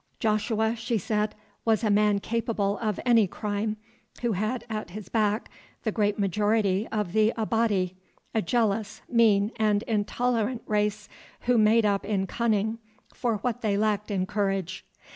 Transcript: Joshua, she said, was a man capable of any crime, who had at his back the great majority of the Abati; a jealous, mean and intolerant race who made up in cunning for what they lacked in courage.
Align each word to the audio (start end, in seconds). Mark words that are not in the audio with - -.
Joshua, 0.19 0.75
she 0.75 0.97
said, 0.97 1.35
was 1.63 1.83
a 1.83 1.91
man 1.91 2.17
capable 2.19 2.79
of 2.79 2.99
any 3.05 3.27
crime, 3.27 3.77
who 4.23 4.31
had 4.31 4.65
at 4.67 4.89
his 4.89 5.09
back 5.09 5.47
the 5.83 5.91
great 5.91 6.17
majority 6.17 6.87
of 6.91 7.13
the 7.13 7.31
Abati; 7.37 7.95
a 8.33 8.41
jealous, 8.41 9.03
mean 9.07 9.51
and 9.57 9.83
intolerant 9.83 10.63
race 10.65 11.07
who 11.41 11.55
made 11.55 11.85
up 11.85 12.03
in 12.03 12.25
cunning 12.25 12.79
for 13.13 13.35
what 13.43 13.61
they 13.61 13.77
lacked 13.77 14.09
in 14.09 14.25
courage. 14.25 14.83